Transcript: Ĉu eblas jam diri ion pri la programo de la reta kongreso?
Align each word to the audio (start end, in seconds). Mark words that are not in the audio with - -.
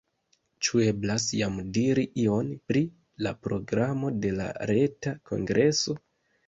Ĉu 0.67 0.79
eblas 0.85 1.25
jam 1.41 1.59
diri 1.75 2.05
ion 2.23 2.51
pri 2.71 2.83
la 3.27 3.37
programo 3.45 4.13
de 4.27 4.35
la 4.41 4.53
reta 4.75 5.17
kongreso? 5.33 6.01